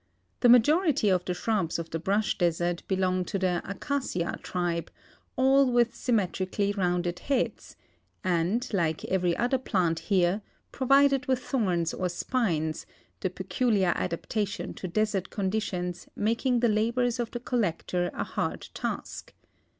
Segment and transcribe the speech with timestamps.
[0.39, 4.89] The majority of the shrubs of the brush desert belong to the Acacia tribe,
[5.35, 7.75] all with symmetrically rounded heads,
[8.23, 10.41] and, like every otiier plant here,
[10.71, 12.87] provided with thorns or spines,
[13.19, 19.35] the peculiar adaptation to desert conditions making the labors of the collector a hard task.